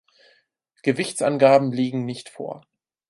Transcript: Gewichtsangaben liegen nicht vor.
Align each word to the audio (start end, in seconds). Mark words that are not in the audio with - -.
Gewichtsangaben 0.81 1.71
liegen 1.71 2.05
nicht 2.05 2.29
vor. 2.29 2.65